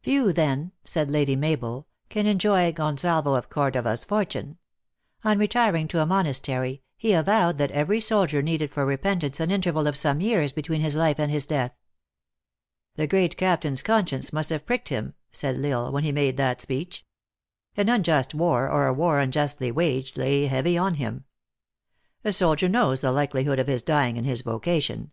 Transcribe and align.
"Few, 0.00 0.32
then," 0.32 0.72
said 0.84 1.10
Lady 1.10 1.36
Mabel, 1.36 1.86
"can 2.08 2.24
enjoy 2.24 2.72
Gon 2.72 2.96
salvo 2.96 3.34
of 3.34 3.50
Cordova 3.50 3.90
s 3.90 4.06
fortune. 4.06 4.56
On 5.22 5.38
retiring 5.38 5.86
to 5.88 6.00
a 6.00 6.06
monas 6.06 6.40
tery, 6.40 6.80
he 6.96 7.12
avowed 7.12 7.58
that 7.58 7.72
every 7.72 8.00
soldier 8.00 8.40
needed 8.40 8.70
for 8.70 8.86
repent 8.86 9.22
ance 9.22 9.38
an 9.38 9.50
interval 9.50 9.86
of 9.86 9.94
some 9.94 10.22
years 10.22 10.54
between 10.54 10.80
his 10.80 10.96
life 10.96 11.18
and 11.18 11.30
his 11.30 11.44
death." 11.44 11.76
"The 12.94 13.06
great 13.06 13.36
captain 13.36 13.74
s 13.74 13.82
conscience 13.82 14.32
must 14.32 14.48
have 14.48 14.64
pricked 14.64 14.88
him," 14.88 15.12
said 15.30 15.62
L 15.62 15.66
Isle," 15.66 15.92
when 15.92 16.04
he 16.04 16.10
made 16.12 16.38
that 16.38 16.62
speech. 16.62 17.04
An 17.76 17.90
unjust 17.90 18.34
war, 18.34 18.70
or 18.70 18.86
a 18.86 18.94
war 18.94 19.20
unjustly 19.20 19.70
waged, 19.70 20.16
lay 20.16 20.46
heavy 20.46 20.78
on 20.78 20.94
him. 20.94 21.26
A 22.24 22.32
soldier 22.32 22.70
knows 22.70 23.02
the 23.02 23.12
likelihood 23.12 23.58
of 23.58 23.66
his 23.66 23.82
dying 23.82 24.16
in 24.16 24.24
his 24.24 24.40
vocation. 24.40 25.10